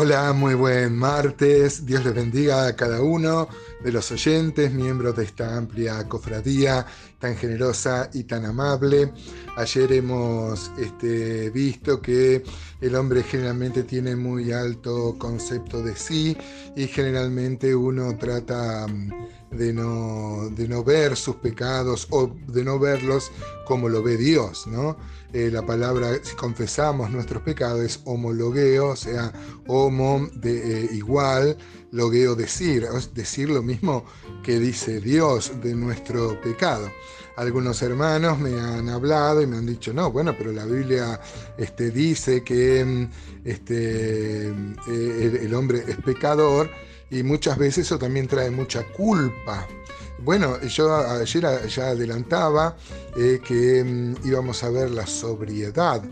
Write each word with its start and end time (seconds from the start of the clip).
Hola, 0.00 0.32
muy 0.32 0.54
buen 0.54 0.96
martes. 0.96 1.84
Dios 1.84 2.04
les 2.04 2.14
bendiga 2.14 2.68
a 2.68 2.76
cada 2.76 3.02
uno 3.02 3.48
de 3.82 3.90
los 3.90 4.12
oyentes, 4.12 4.72
miembros 4.72 5.16
de 5.16 5.24
esta 5.24 5.56
amplia 5.56 6.08
cofradía 6.08 6.86
tan 7.18 7.36
generosa 7.36 8.10
y 8.12 8.24
tan 8.24 8.44
amable. 8.44 9.12
Ayer 9.56 9.92
hemos 9.92 10.70
este, 10.78 11.50
visto 11.50 12.00
que 12.00 12.42
el 12.80 12.94
hombre 12.94 13.22
generalmente 13.22 13.82
tiene 13.82 14.14
muy 14.14 14.52
alto 14.52 15.16
concepto 15.18 15.82
de 15.82 15.96
sí 15.96 16.36
y 16.76 16.86
generalmente 16.86 17.74
uno 17.74 18.16
trata 18.16 18.86
mm, 18.86 19.10
de 19.50 19.72
no, 19.72 20.48
de 20.50 20.68
no 20.68 20.84
ver 20.84 21.16
sus 21.16 21.36
pecados 21.36 22.06
o 22.10 22.30
de 22.46 22.62
no 22.62 22.78
verlos 22.78 23.32
como 23.66 23.88
lo 23.88 24.02
ve 24.02 24.16
Dios, 24.16 24.66
¿no? 24.66 24.96
Eh, 25.32 25.50
la 25.52 25.64
palabra, 25.66 26.12
si 26.22 26.34
confesamos 26.36 27.10
nuestros 27.10 27.42
pecados, 27.42 27.80
es 27.80 28.00
homologueo, 28.04 28.88
o 28.88 28.96
sea, 28.96 29.30
homo 29.66 30.26
de 30.34 30.84
eh, 30.84 30.88
igual, 30.92 31.56
logueo 31.90 32.34
decir, 32.34 32.86
es 32.96 33.12
decir 33.12 33.50
lo 33.50 33.62
mismo 33.62 34.04
que 34.42 34.58
dice 34.58 35.00
Dios 35.00 35.52
de 35.62 35.74
nuestro 35.74 36.40
pecado. 36.40 36.88
Algunos 37.36 37.80
hermanos 37.82 38.38
me 38.38 38.58
han 38.58 38.88
hablado 38.88 39.40
y 39.42 39.46
me 39.46 39.56
han 39.56 39.66
dicho, 39.66 39.92
no, 39.92 40.10
bueno, 40.10 40.34
pero 40.36 40.52
la 40.52 40.64
Biblia 40.64 41.20
este, 41.56 41.90
dice 41.90 42.42
que 42.42 42.84
mm, 42.84 43.10
este, 43.44 44.48
eh, 44.48 45.40
el 45.42 45.54
hombre 45.54 45.84
es 45.86 45.96
pecador 45.96 46.68
y 47.10 47.22
muchas 47.22 47.56
veces 47.56 47.86
eso 47.86 47.98
también 47.98 48.26
trae 48.26 48.50
mucha 48.50 48.82
culpa. 48.84 49.66
Bueno, 50.20 50.60
yo 50.62 50.94
ayer 50.94 51.68
ya 51.68 51.88
adelantaba 51.88 52.76
eh, 53.16 53.40
que 53.46 53.84
mm, 53.84 54.26
íbamos 54.26 54.64
a 54.64 54.70
ver 54.70 54.90
la 54.90 55.06
sobriedad. 55.06 56.02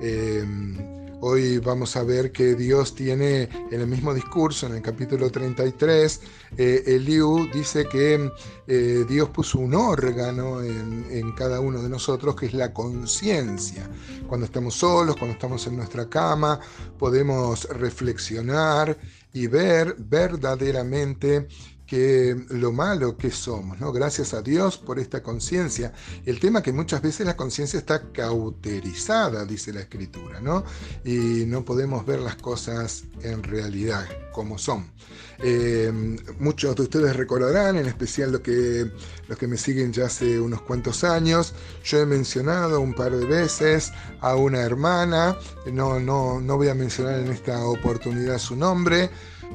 Em, 0.00 0.93
hoy 1.20 1.58
vamos 1.58 1.96
a 1.96 2.02
ver 2.02 2.32
que 2.32 2.54
Dios 2.54 2.94
tiene 2.94 3.48
en 3.70 3.80
el 3.80 3.86
mismo 3.86 4.12
discurso, 4.14 4.66
en 4.66 4.74
el 4.74 4.82
capítulo 4.82 5.30
33, 5.30 6.20
eh, 6.56 6.82
Eliú 6.86 7.48
dice 7.52 7.86
que 7.86 8.30
eh, 8.66 9.04
Dios 9.08 9.30
puso 9.30 9.58
un 9.58 9.74
órgano 9.74 10.62
en, 10.62 11.06
en, 11.10 11.32
cada 11.32 11.60
uno 11.60 11.82
de 11.82 11.88
nosotros 11.88 12.36
que 12.36 12.46
es 12.46 12.54
la 12.54 12.72
conciencia. 12.72 13.88
Cuando 14.26 14.46
estamos 14.46 14.74
solos, 14.74 15.16
cuando 15.16 15.34
estamos 15.34 15.66
en 15.66 15.76
nuestra 15.76 16.08
cama, 16.08 16.60
podemos 16.98 17.68
reflexionar 17.68 18.96
y 19.32 19.46
ver 19.48 19.96
verdaderamente 19.98 21.48
lo 22.48 22.72
malo 22.72 23.16
que 23.16 23.30
somos, 23.30 23.78
¿no? 23.78 23.92
Gracias 23.92 24.34
a 24.34 24.42
Dios 24.42 24.78
por 24.78 24.98
esta 24.98 25.22
conciencia. 25.22 25.92
El 26.24 26.40
tema 26.40 26.62
que 26.62 26.72
muchas 26.72 27.02
veces 27.02 27.26
la 27.26 27.36
conciencia 27.36 27.78
está 27.78 28.10
cauterizada, 28.10 29.44
dice 29.44 29.72
la 29.72 29.80
escritura, 29.80 30.40
¿no? 30.40 30.64
Y 31.04 31.44
no 31.46 31.64
podemos 31.64 32.04
ver 32.04 32.20
las 32.20 32.36
cosas 32.36 33.04
en 33.22 33.42
realidad 33.42 34.06
como 34.32 34.58
son. 34.58 34.90
Eh, 35.38 35.92
muchos 36.38 36.74
de 36.76 36.82
ustedes 36.82 37.16
recordarán, 37.16 37.76
en 37.76 37.86
especial 37.86 38.32
los 38.32 38.40
que, 38.40 38.90
los 39.28 39.38
que 39.38 39.46
me 39.46 39.56
siguen 39.56 39.92
ya 39.92 40.06
hace 40.06 40.40
unos 40.40 40.62
cuantos 40.62 41.04
años, 41.04 41.54
yo 41.84 42.00
he 42.00 42.06
mencionado 42.06 42.80
un 42.80 42.94
par 42.94 43.16
de 43.16 43.26
veces 43.26 43.92
a 44.20 44.34
una 44.36 44.60
hermana, 44.60 45.36
no, 45.72 46.00
no, 46.00 46.40
no 46.40 46.56
voy 46.56 46.68
a 46.68 46.74
mencionar 46.74 47.20
en 47.20 47.28
esta 47.28 47.64
oportunidad 47.64 48.38
su 48.38 48.56
nombre, 48.56 49.10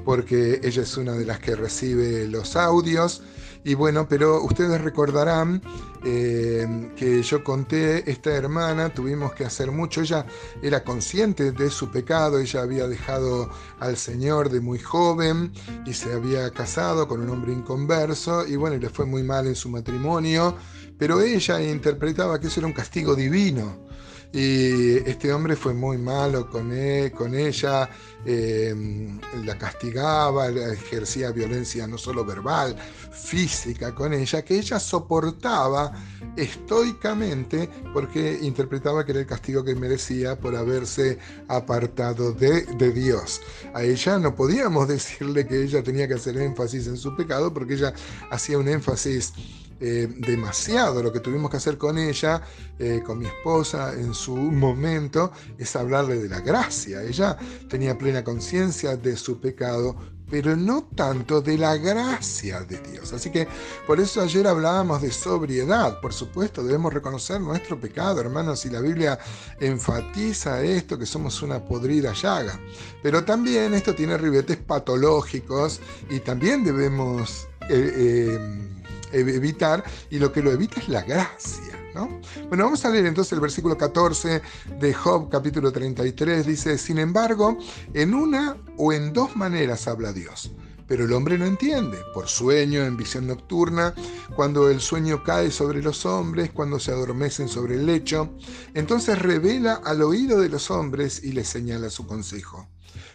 porque 0.05 0.61
ella 0.63 0.83
es 0.83 0.97
una 0.97 1.13
de 1.13 1.25
las 1.25 1.39
que 1.39 1.55
recibe 1.55 2.27
los 2.27 2.55
audios. 2.55 3.21
Y 3.63 3.73
bueno, 3.73 4.07
pero 4.07 4.41
ustedes 4.41 4.79
recordarán 4.79 5.61
eh, 6.05 6.91
que 6.95 7.21
yo 7.21 7.43
conté, 7.43 8.09
esta 8.09 8.33
hermana, 8.33 8.93
tuvimos 8.93 9.33
que 9.33 9.43
hacer 9.43 9.69
mucho, 9.69 9.99
ella 10.01 10.25
era 10.61 10.83
consciente 10.85 11.51
de 11.51 11.69
su 11.69 11.91
pecado, 11.91 12.39
ella 12.39 12.61
había 12.61 12.87
dejado 12.87 13.49
al 13.79 13.97
Señor 13.97 14.49
de 14.49 14.61
muy 14.61 14.79
joven 14.79 15.51
y 15.85 15.93
se 15.93 16.13
había 16.13 16.49
casado 16.51 17.07
con 17.07 17.19
un 17.19 17.29
hombre 17.29 17.51
inconverso 17.51 18.47
y 18.47 18.55
bueno, 18.55 18.77
le 18.77 18.89
fue 18.89 19.05
muy 19.05 19.23
mal 19.23 19.45
en 19.45 19.55
su 19.55 19.67
matrimonio, 19.69 20.55
pero 20.97 21.19
ella 21.19 21.61
interpretaba 21.61 22.39
que 22.39 22.47
eso 22.47 22.61
era 22.61 22.67
un 22.67 22.73
castigo 22.73 23.13
divino 23.13 23.89
y 24.31 24.97
este 25.09 25.33
hombre 25.33 25.55
fue 25.55 25.73
muy 25.73 25.97
malo 25.97 26.49
con, 26.49 26.71
él, 26.71 27.11
con 27.11 27.33
ella, 27.33 27.89
em, 28.25 29.19
la 29.43 29.57
castigaba, 29.57 30.49
ejercía 30.49 31.31
violencia 31.31 31.87
no 31.87 31.97
solo 31.97 32.23
verbal, 32.23 32.75
física 33.11 33.95
con 33.95 34.13
ella, 34.13 34.43
que 34.43 34.59
ella 34.59 34.79
soportaba 34.79 35.93
estoicamente 36.35 37.69
porque 37.91 38.37
interpretaba 38.41 39.03
que 39.03 39.13
era 39.13 39.21
el 39.21 39.25
castigo 39.25 39.63
que 39.63 39.73
merecía 39.73 40.37
por 40.37 40.55
haberse 40.55 41.17
apartado 41.47 42.31
de, 42.31 42.61
de 42.77 42.91
Dios. 42.91 43.41
A 43.73 43.83
ella 43.83 44.19
no 44.19 44.35
podíamos 44.35 44.87
decirle 44.87 45.47
que 45.47 45.63
ella 45.63 45.81
tenía 45.81 46.07
que 46.07 46.13
hacer 46.13 46.37
énfasis 46.37 46.85
en 46.85 46.97
su 46.97 47.15
pecado 47.15 47.51
porque 47.51 47.73
ella 47.73 47.93
hacía 48.29 48.59
un 48.59 48.67
énfasis 48.67 49.33
eh, 49.79 50.07
demasiado. 50.17 51.01
Lo 51.01 51.13
que 51.13 51.19
tuvimos 51.19 51.49
que 51.49 51.57
hacer 51.57 51.77
con 51.77 51.97
ella, 51.97 52.41
eh, 52.77 53.01
con 53.05 53.19
mi 53.19 53.25
esposa 53.25 53.93
en 53.93 54.13
su 54.13 54.35
momento, 54.35 55.31
es 55.57 55.75
hablarle 55.75 56.19
de 56.19 56.27
la 56.27 56.41
gracia. 56.41 57.01
Ella 57.03 57.37
tenía 57.69 57.97
plena 57.97 58.23
conciencia 58.23 58.97
de 58.97 59.15
su 59.15 59.39
pecado, 59.39 59.95
pero 60.29 60.55
no 60.55 60.83
tanto 60.95 61.41
de 61.41 61.57
la 61.57 61.77
gracia 61.77 62.61
de 62.61 62.79
Dios. 62.79 63.13
Así 63.13 63.31
que 63.31 63.47
por 63.87 63.99
eso 63.99 64.21
ayer 64.21 64.47
hablábamos 64.47 65.01
de 65.01 65.11
sobriedad. 65.11 65.99
Por 66.01 66.13
supuesto, 66.13 66.63
debemos 66.63 66.93
reconocer 66.93 67.39
nuestro 67.41 67.79
pecado, 67.79 68.19
hermanos, 68.21 68.65
y 68.65 68.69
la 68.69 68.81
Biblia 68.81 69.17
enfatiza 69.59 70.61
esto, 70.61 70.99
que 70.99 71.05
somos 71.05 71.41
una 71.41 71.63
podrida 71.63 72.13
llaga. 72.13 72.59
Pero 73.01 73.23
también 73.23 73.73
esto 73.73 73.95
tiene 73.95 74.17
ribetes 74.17 74.57
patológicos 74.57 75.79
y 76.09 76.19
también 76.19 76.63
debemos... 76.63 77.47
Eh, 77.69 78.77
evitar 79.11 79.83
y 80.09 80.19
lo 80.19 80.31
que 80.31 80.41
lo 80.41 80.51
evita 80.51 80.79
es 80.79 80.89
la 80.89 81.01
gracia. 81.01 81.79
¿no? 81.93 82.19
Bueno, 82.47 82.65
vamos 82.65 82.85
a 82.85 82.89
leer 82.89 83.05
entonces 83.05 83.33
el 83.33 83.39
versículo 83.39 83.77
14 83.77 84.41
de 84.79 84.93
Job 84.93 85.29
capítulo 85.29 85.71
33. 85.71 86.45
Dice, 86.45 86.77
sin 86.77 86.99
embargo, 86.99 87.57
en 87.93 88.13
una 88.13 88.57
o 88.77 88.93
en 88.93 89.13
dos 89.13 89.35
maneras 89.35 89.87
habla 89.87 90.13
Dios. 90.13 90.51
Pero 90.87 91.05
el 91.05 91.13
hombre 91.13 91.37
no 91.37 91.45
entiende, 91.45 91.99
por 92.15 92.27
sueño, 92.27 92.83
en 92.83 92.97
visión 92.97 93.27
nocturna, 93.27 93.93
cuando 94.35 94.71
el 94.71 94.81
sueño 94.81 95.23
cae 95.23 95.51
sobre 95.51 95.83
los 95.83 96.03
hombres, 96.07 96.49
cuando 96.49 96.79
se 96.79 96.89
adormecen 96.89 97.47
sobre 97.47 97.75
el 97.75 97.85
lecho, 97.85 98.33
entonces 98.73 99.19
revela 99.19 99.75
al 99.85 100.01
oído 100.01 100.39
de 100.39 100.49
los 100.49 100.71
hombres 100.71 101.23
y 101.23 101.33
les 101.33 101.47
señala 101.47 101.91
su 101.91 102.07
consejo 102.07 102.67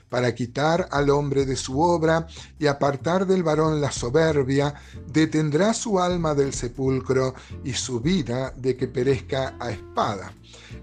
para 0.09 0.35
quitar 0.35 0.89
al 0.91 1.11
hombre 1.11 1.45
de 1.45 1.57
su 1.57 1.81
obra 1.81 2.27
y 2.59 2.67
apartar 2.67 3.27
del 3.27 3.43
varón 3.43 3.81
la 3.81 3.91
soberbia, 3.91 4.75
detendrá 5.07 5.75
su 5.75 6.01
alma 6.01 6.35
del 6.35 6.53
sepulcro 6.53 7.35
y 7.65 7.73
su 7.73 8.01
vida 8.01 8.53
de 8.57 8.77
que 8.77 8.87
perezca 8.87 9.57
a 9.59 9.71
espada. 9.71 10.33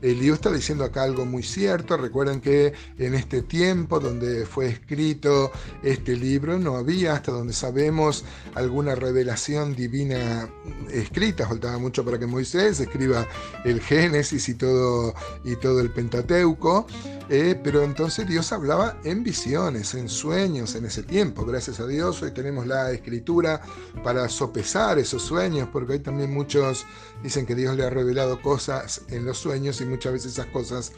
Elío 0.02 0.34
está 0.34 0.52
diciendo 0.52 0.84
acá 0.84 1.04
algo 1.04 1.26
muy 1.26 1.44
cierto. 1.44 1.98
Recuerden 1.98 2.42
que 2.42 2.74
en 2.98 3.14
este 3.14 3.42
tiempo 3.42 4.00
donde 4.00 4.46
fue 4.46 4.68
escrito 4.68 5.52
este 5.84 6.16
libro 6.16 6.58
no 6.58 6.76
había, 6.76 7.14
hasta 7.14 7.32
donde 7.32 7.54
sabemos, 7.54 8.26
alguna 8.56 8.96
revelación 8.96 9.76
divina 9.76 10.50
escrita. 10.92 11.48
Faltaba 11.48 11.78
mucho 11.78 12.04
para 12.04 12.18
que 12.18 12.26
Moisés 12.26 12.80
escriba 12.80 13.28
el 13.64 13.82
Génesis 13.82 14.50
y 14.50 14.56
todo, 14.56 15.14
y 15.44 15.56
todo 15.56 15.80
el 15.82 15.92
Pentateuco. 15.92 16.88
Eh, 17.34 17.58
pero 17.64 17.82
entonces 17.84 18.28
Dios 18.28 18.52
hablaba 18.52 18.98
en 19.06 19.24
visiones, 19.24 19.94
en 19.94 20.10
sueños 20.10 20.76
en 20.76 20.84
ese 20.84 21.02
tiempo. 21.02 21.46
Gracias 21.46 21.80
a 21.80 21.88
Dios 21.88 22.22
hoy 22.22 22.32
tenemos 22.32 22.68
la 22.68 22.92
escritura 22.92 23.62
para 24.04 24.28
sopesar 24.28 25.00
esos 25.00 25.22
sueños, 25.22 25.70
porque 25.72 25.94
hay 25.94 26.00
también 26.00 26.34
muchos 26.34 26.86
dicen 27.24 27.46
que 27.46 27.56
Dios 27.56 27.78
le 27.78 27.86
ha 27.86 27.90
revelado 27.90 28.42
cosas 28.42 29.04
en 29.08 29.24
los 29.24 29.38
sueños 29.38 29.80
y 29.80 29.86
muchas 29.86 30.12
veces 30.12 30.34
esas 30.34 30.48
cosas 30.48 30.92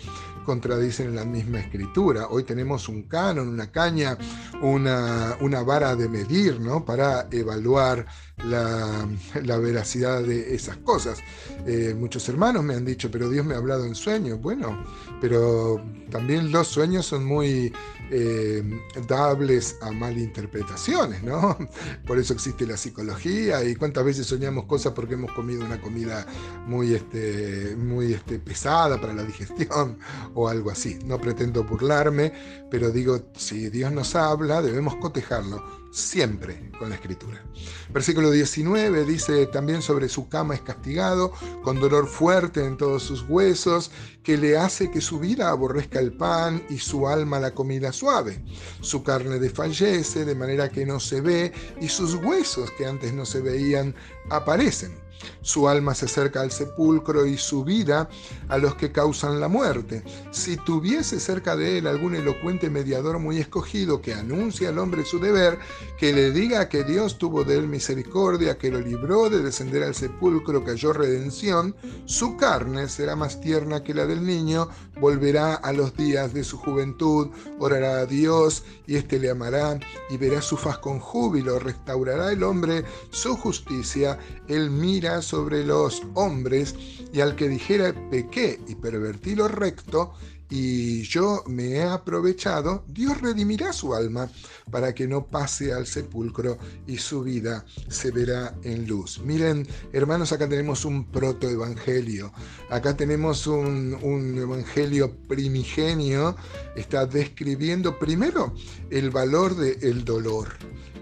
contradicen 0.44 1.14
la 1.16 1.24
misma 1.24 1.60
escritura. 1.60 2.26
Hoy 2.28 2.46
tenemos 2.46 2.90
un 2.90 3.04
canon, 3.04 3.48
una 3.50 3.72
caña, 3.72 4.18
una, 4.60 5.38
una 5.40 5.62
vara 5.62 5.96
de 5.96 6.10
medir, 6.10 6.60
¿no? 6.60 6.84
Para 6.84 7.28
evaluar 7.30 8.08
la, 8.46 9.58
veracidad 9.58 10.24
de 10.24 10.54
esas 10.54 10.78
cosas. 10.78 11.20
Eh, 11.66 11.96
muchos 11.98 12.28
hermanos 12.30 12.64
me 12.64 12.76
han 12.76 12.86
dicho, 12.86 13.10
pero 13.10 13.30
Dios 13.30 13.46
me 13.46 13.54
ha 13.56 13.58
hablado 13.58 13.86
en 13.86 13.96
sueños. 13.96 14.42
Bueno, 14.42 14.84
pero 15.22 15.84
también 16.10 16.52
los 16.52 16.68
sueños 16.68 17.06
son 17.06 17.26
muy 17.26 17.74
eh, 18.12 18.64
dables 19.08 19.78
a 19.82 19.92
malinterpretaciones, 19.92 21.24
¿no? 21.24 21.58
Por 22.06 22.20
eso 22.20 22.34
existe 22.34 22.68
la 22.68 22.78
psicología 22.78 23.64
y 23.64 23.76
cuántas 23.76 24.04
veces 24.06 24.28
soñamos 24.28 24.66
cosas 24.66 24.94
porque 24.94 25.14
hemos 25.16 25.32
comido 25.32 25.66
una 25.66 25.82
comida 25.82 26.26
muy, 26.68 26.94
este, 26.94 27.76
muy 27.76 28.14
este, 28.14 28.40
pesada 28.40 29.00
para 29.00 29.14
la 29.14 29.24
digestión 29.24 29.98
o 30.36 30.48
algo 30.50 30.70
así. 30.72 31.00
No 31.06 31.20
pretendo 31.20 31.64
burlarme, 31.64 32.34
pero 32.70 32.92
digo, 32.92 33.32
si 33.36 33.70
Dios 33.70 33.92
nos 33.92 34.16
habla, 34.16 34.62
debemos 34.62 34.96
cotejarlo 34.98 35.83
siempre 35.94 36.72
con 36.80 36.90
la 36.90 36.96
escritura. 36.96 37.46
Versículo 37.92 38.32
19 38.32 39.06
dice 39.06 39.46
también 39.46 39.84
sobre 39.84 40.10
su 40.10 40.28
cama 40.28 40.56
es 40.56 40.62
castigado, 40.62 41.32
con 41.64 41.80
dolor 41.80 42.08
fuerte 42.08 42.66
en 42.66 42.78
todos 42.78 43.04
sus 43.04 43.24
huesos, 43.30 43.92
que 44.24 44.36
le 44.36 44.58
hace 44.58 44.90
que 44.90 45.02
su 45.02 45.20
vida 45.20 45.50
aborrezca 45.50 46.00
el 46.00 46.14
pan 46.14 46.64
y 46.70 46.80
su 46.80 47.08
alma 47.08 47.40
la 47.40 47.54
comida 47.54 47.94
suave. 47.94 48.44
Su 48.82 49.04
carne 49.04 49.38
desfallece 49.38 50.26
de 50.26 50.36
manera 50.36 50.70
que 50.70 50.86
no 50.86 51.00
se 51.00 51.22
ve 51.22 51.54
y 51.80 51.88
sus 51.88 52.16
huesos 52.16 52.72
que 52.72 52.88
antes 52.88 53.14
no 53.14 53.26
se 53.26 53.42
veían 53.42 53.94
aparecen. 54.32 55.04
Su 55.42 55.68
alma 55.68 55.96
se 55.96 56.06
acerca 56.06 56.42
al 56.42 56.52
sepulcro 56.52 57.26
y 57.26 57.38
su 57.38 57.64
vida 57.64 58.10
a 58.50 58.58
los 58.58 58.76
que 58.76 58.92
causan 58.92 59.40
la 59.40 59.48
muerte. 59.48 60.04
Si 60.32 60.58
tuviese 60.58 61.20
cerca 61.20 61.56
de 61.56 61.78
él 61.78 61.88
algún 61.88 62.16
elocuente 62.16 62.70
mediador 62.70 63.20
muy 63.20 63.40
escogido 63.40 64.02
que 64.02 64.14
anuncie 64.14 64.68
al 64.68 64.80
hombre 64.80 65.06
su 65.06 65.20
deber, 65.20 65.60
que 65.98 66.14
le 66.14 66.32
diga 66.32 66.70
que 66.70 66.84
Dios 66.84 67.18
tuvo 67.18 67.44
de 67.44 67.58
él 67.58 67.68
misericordia, 67.68 68.58
que 68.58 68.72
lo 68.72 68.80
libró 68.80 69.30
de 69.30 69.42
descender 69.42 69.84
al 69.84 69.96
sepulcro, 69.96 70.64
que 70.64 70.72
halló 70.72 70.94
redención, 70.94 71.76
su 72.06 72.38
carne 72.38 72.90
será 72.90 73.16
más 73.16 73.40
tierna 73.42 73.84
que 73.84 73.94
la 73.94 74.06
del 74.06 74.26
niño, 74.26 74.70
volverá 75.00 75.56
a 75.56 75.74
los 75.74 75.96
días 75.96 76.34
de 76.34 76.44
su 76.44 76.58
juventud, 76.58 77.30
orará 77.60 78.00
a 78.00 78.06
Dios 78.06 78.64
y 78.88 78.96
éste 78.96 79.20
le 79.20 79.30
amará 79.30 79.80
y 80.10 80.18
verá 80.18 80.42
su 80.42 80.58
faz 80.58 80.78
con 80.78 81.00
júbilo, 81.00 81.60
restaurará 81.60 82.32
el 82.32 82.44
hombre 82.44 82.84
su 83.10 83.36
justicia, 83.36 84.18
él 84.48 84.70
mira 84.70 85.13
sobre 85.22 85.66
los 85.66 86.04
hombres, 86.14 86.76
y 87.14 87.22
al 87.22 87.36
que 87.36 87.48
dijera 87.48 87.94
pequé 88.10 88.60
y 88.68 88.76
pervertí 88.76 89.36
lo 89.36 89.48
recto, 89.48 90.14
y 90.56 91.02
yo 91.02 91.44
me 91.48 91.78
he 91.78 91.82
aprovechado, 91.82 92.84
Dios 92.88 93.20
redimirá 93.20 93.74
su 93.74 93.96
alma 93.96 94.30
para 94.70 94.94
que 94.94 95.08
no 95.08 95.26
pase 95.26 95.74
al 95.74 95.88
sepulcro 95.88 96.60
y 96.86 96.98
su 96.98 97.24
vida 97.24 97.66
se 97.88 98.12
verá 98.12 98.54
en 98.62 98.86
luz. 98.88 99.20
Miren, 99.26 99.68
hermanos, 99.94 100.32
acá 100.32 100.48
tenemos 100.48 100.86
un 100.86 101.06
protoevangelio, 101.06 102.32
acá 102.70 102.96
tenemos 102.96 103.48
un, 103.48 103.98
un 104.04 104.38
evangelio 104.38 105.18
primigenio, 105.28 106.36
está 106.76 107.08
describiendo 107.08 107.98
primero 107.98 108.54
el 108.92 109.10
valor 109.10 109.56
del 109.56 110.06
dolor 110.06 110.50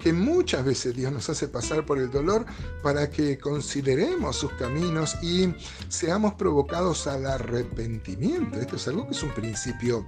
que 0.01 0.13
muchas 0.13 0.65
veces 0.65 0.95
Dios 0.95 1.11
nos 1.11 1.29
hace 1.29 1.47
pasar 1.47 1.85
por 1.85 1.99
el 1.99 2.09
dolor 2.09 2.45
para 2.81 3.09
que 3.09 3.37
consideremos 3.37 4.35
sus 4.35 4.51
caminos 4.53 5.15
y 5.21 5.53
seamos 5.89 6.33
provocados 6.33 7.05
al 7.07 7.25
arrepentimiento. 7.27 8.59
Esto 8.59 8.77
es 8.77 8.87
algo 8.87 9.05
que 9.05 9.13
es 9.13 9.23
un 9.23 9.31
principio 9.41 10.05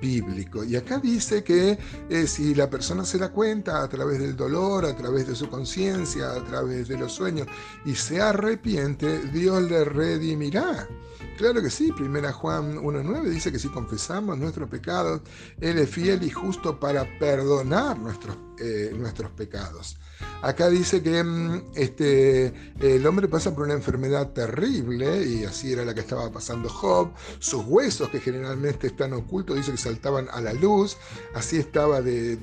bíblico. 0.00 0.64
Y 0.64 0.76
acá 0.76 0.98
dice 0.98 1.42
que 1.42 1.78
eh, 2.08 2.26
si 2.26 2.54
la 2.54 2.70
persona 2.70 3.04
se 3.04 3.18
da 3.18 3.30
cuenta 3.30 3.82
a 3.82 3.88
través 3.88 4.20
del 4.20 4.36
dolor, 4.36 4.84
a 4.84 4.96
través 4.96 5.26
de 5.26 5.34
su 5.34 5.48
conciencia, 5.48 6.32
a 6.32 6.44
través 6.44 6.88
de 6.88 6.96
los 6.96 7.12
sueños, 7.12 7.48
y 7.84 7.94
se 7.94 8.20
arrepiente, 8.20 9.20
Dios 9.32 9.62
le 9.62 9.84
redimirá. 9.84 10.88
Claro 11.36 11.62
que 11.62 11.70
sí, 11.70 11.92
primera 11.92 12.32
Juan 12.32 12.78
1.9 12.78 13.22
dice 13.28 13.52
que 13.52 13.58
si 13.58 13.68
confesamos 13.68 14.38
nuestros 14.38 14.68
pecados, 14.68 15.20
Él 15.60 15.78
es 15.78 15.90
fiel 15.90 16.22
y 16.22 16.30
justo 16.30 16.78
para 16.78 17.06
perdonar 17.18 17.98
nuestros, 17.98 18.36
eh, 18.60 18.92
nuestros 18.94 19.30
pecados. 19.32 19.96
Acá 20.40 20.68
dice 20.68 21.02
que 21.02 21.22
mm, 21.22 21.72
este, 21.74 22.52
el 22.80 23.04
hombre 23.06 23.26
pasa 23.26 23.54
por 23.54 23.64
una 23.64 23.74
enfermedad 23.74 24.30
terrible, 24.30 25.24
y 25.24 25.44
así 25.44 25.72
era 25.72 25.84
la 25.84 25.94
que 25.94 26.00
estaba 26.00 26.30
pasando 26.30 26.68
Job. 26.68 27.10
Sus 27.40 27.64
huesos, 27.64 28.08
que 28.08 28.20
generalmente 28.20 28.86
están 28.86 29.12
ocultos, 29.12 29.56
dice 29.56 29.72
que 29.72 29.78
saltaban 29.78 30.28
a 30.30 30.40
la 30.40 30.52
luz. 30.52 30.96
Así 31.34 31.56
estaba 31.56 32.00
de, 32.02 32.38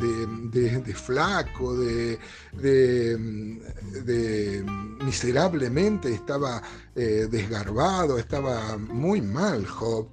flaco, 0.94 1.76
de, 1.78 2.20
miserablemente, 5.06 6.14
estaba 6.14 6.62
eh, 6.96 7.28
desgarbado, 7.30 8.18
estaba 8.18 8.78
muy 8.78 9.22
mal 9.22 9.66
Job. 9.66 10.08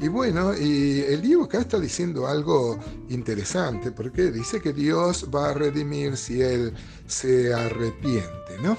Y 0.00 0.08
bueno, 0.08 0.56
y 0.56 1.00
el 1.00 1.22
libro 1.22 1.44
acá 1.44 1.60
está 1.60 1.78
diciendo 1.78 2.26
algo 2.26 2.78
interesante, 3.08 3.92
porque 3.92 4.30
dice 4.30 4.60
que 4.60 4.72
Dios 4.72 5.28
va 5.34 5.47
a 5.50 5.54
redimir 5.54 6.16
si 6.16 6.42
él 6.42 6.74
se 7.06 7.52
arrepiente, 7.52 8.58
¿no? 8.62 8.76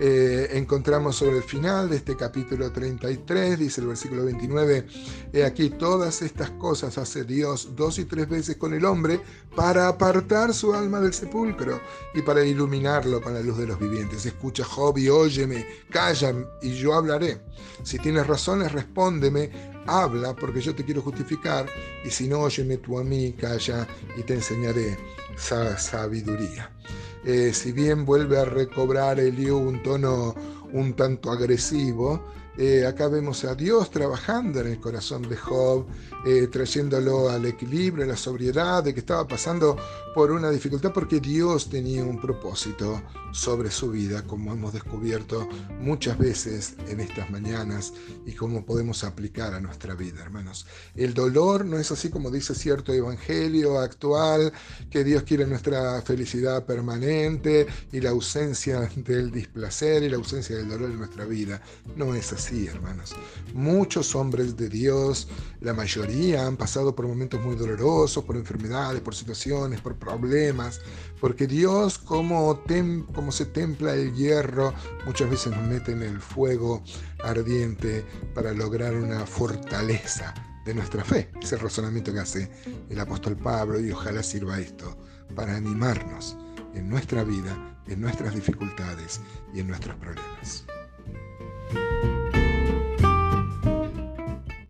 Eh, 0.00 0.48
encontramos 0.54 1.14
sobre 1.14 1.36
el 1.36 1.44
final 1.44 1.88
de 1.88 1.96
este 1.96 2.16
capítulo 2.16 2.72
33, 2.72 3.56
dice 3.56 3.80
el 3.80 3.86
versículo 3.86 4.24
29, 4.24 4.86
he 5.32 5.44
aquí 5.44 5.70
todas 5.70 6.20
estas 6.20 6.50
cosas 6.50 6.98
hace 6.98 7.22
Dios 7.22 7.76
dos 7.76 8.00
y 8.00 8.04
tres 8.04 8.28
veces 8.28 8.56
con 8.56 8.74
el 8.74 8.84
hombre 8.86 9.20
para 9.54 9.86
apartar 9.86 10.52
su 10.52 10.74
alma 10.74 10.98
del 10.98 11.14
sepulcro 11.14 11.80
y 12.12 12.22
para 12.22 12.44
iluminarlo 12.44 13.22
con 13.22 13.34
la 13.34 13.40
luz 13.40 13.56
de 13.56 13.68
los 13.68 13.78
vivientes. 13.78 14.26
Escucha 14.26 14.64
Job 14.64 14.98
y 14.98 15.08
óyeme, 15.08 15.64
calla 15.90 16.34
y 16.60 16.72
yo 16.72 16.94
hablaré. 16.94 17.40
Si 17.84 18.00
tienes 18.00 18.26
razones, 18.26 18.72
respóndeme, 18.72 19.73
habla 19.86 20.34
porque 20.34 20.60
yo 20.60 20.74
te 20.74 20.84
quiero 20.84 21.02
justificar 21.02 21.66
y 22.04 22.10
si 22.10 22.28
no, 22.28 22.40
óyeme 22.40 22.78
tú 22.78 22.98
a 22.98 23.04
mí, 23.04 23.32
calla 23.32 23.86
y 24.16 24.22
te 24.22 24.34
enseñaré 24.34 24.96
sabiduría. 25.36 26.70
Eh, 27.24 27.52
si 27.54 27.72
bien 27.72 28.04
vuelve 28.04 28.38
a 28.38 28.44
recobrar 28.44 29.18
Eliú 29.18 29.56
un 29.56 29.82
tono 29.82 30.34
un 30.72 30.94
tanto 30.94 31.30
agresivo, 31.30 32.22
eh, 32.56 32.86
acá 32.86 33.08
vemos 33.08 33.44
a 33.44 33.54
Dios 33.54 33.90
trabajando 33.90 34.60
en 34.60 34.68
el 34.68 34.80
corazón 34.80 35.22
de 35.28 35.36
Job, 35.36 35.86
eh, 36.24 36.46
trayéndolo 36.46 37.28
al 37.28 37.46
equilibrio, 37.46 38.04
a 38.04 38.08
la 38.08 38.16
sobriedad, 38.16 38.84
de 38.84 38.94
que 38.94 39.00
estaba 39.00 39.26
pasando 39.26 39.76
por 40.14 40.30
una 40.30 40.50
dificultad 40.50 40.92
porque 40.92 41.18
Dios 41.18 41.68
tenía 41.68 42.04
un 42.04 42.20
propósito 42.20 43.02
sobre 43.32 43.70
su 43.70 43.90
vida, 43.90 44.22
como 44.22 44.52
hemos 44.52 44.72
descubierto 44.72 45.48
muchas 45.80 46.16
veces 46.16 46.74
en 46.86 47.00
estas 47.00 47.30
mañanas 47.30 47.92
y 48.24 48.32
cómo 48.32 48.64
podemos 48.64 49.02
aplicar 49.02 49.54
a 49.54 49.60
nuestra 49.60 49.94
vida, 49.94 50.22
hermanos. 50.22 50.66
El 50.94 51.14
dolor 51.14 51.64
no 51.64 51.78
es 51.78 51.90
así 51.90 52.10
como 52.10 52.30
dice 52.30 52.54
cierto 52.54 52.92
evangelio 52.92 53.80
actual, 53.80 54.52
que 54.88 55.02
Dios 55.02 55.24
quiere 55.24 55.46
nuestra 55.46 56.00
felicidad 56.02 56.64
permanente 56.64 57.66
y 57.90 58.00
la 58.00 58.10
ausencia 58.10 58.88
del 58.94 59.32
displacer 59.32 60.04
y 60.04 60.08
la 60.08 60.16
ausencia 60.16 60.56
del 60.56 60.68
dolor 60.68 60.90
en 60.90 60.98
nuestra 60.98 61.24
vida. 61.24 61.60
No 61.96 62.14
es 62.14 62.32
así, 62.32 62.43
hermanos. 62.52 63.14
Muchos 63.54 64.14
hombres 64.14 64.56
de 64.56 64.68
Dios, 64.68 65.28
la 65.60 65.72
mayoría, 65.72 66.46
han 66.46 66.56
pasado 66.56 66.94
por 66.94 67.06
momentos 67.06 67.40
muy 67.40 67.56
dolorosos, 67.56 68.24
por 68.24 68.36
enfermedades, 68.36 69.00
por 69.00 69.14
situaciones, 69.14 69.80
por 69.80 69.96
problemas, 69.96 70.80
porque 71.20 71.46
Dios, 71.46 71.98
como, 71.98 72.62
como 73.14 73.32
se 73.32 73.46
templa 73.46 73.94
el 73.94 74.14
hierro, 74.14 74.74
muchas 75.06 75.30
veces 75.30 75.56
nos 75.56 75.66
mete 75.66 75.92
en 75.92 76.02
el 76.02 76.20
fuego 76.20 76.82
ardiente 77.22 78.04
para 78.34 78.52
lograr 78.52 78.94
una 78.94 79.26
fortaleza 79.26 80.34
de 80.64 80.74
nuestra 80.74 81.04
fe. 81.04 81.30
Es 81.40 81.52
el 81.52 81.60
razonamiento 81.60 82.12
que 82.12 82.20
hace 82.20 82.50
el 82.90 83.00
apóstol 83.00 83.36
Pablo 83.36 83.80
y 83.80 83.90
ojalá 83.90 84.22
sirva 84.22 84.60
esto 84.60 84.98
para 85.34 85.56
animarnos 85.56 86.36
en 86.74 86.88
nuestra 86.88 87.24
vida, 87.24 87.80
en 87.86 88.00
nuestras 88.00 88.34
dificultades 88.34 89.20
y 89.54 89.60
en 89.60 89.68
nuestros 89.68 89.96
problemas. 89.96 90.66